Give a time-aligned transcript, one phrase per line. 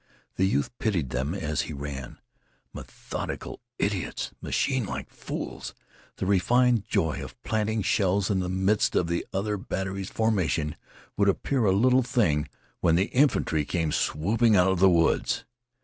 [0.35, 2.17] The youth pitied them as he ran.
[2.73, 4.31] Methodical idiots!
[4.41, 5.75] Machine like fools!
[6.15, 10.75] The refined joy of planting shells in the midst of the other battery's formation
[11.17, 12.47] would appear a little thing
[12.79, 15.45] when the infantry came swooping out of the woods.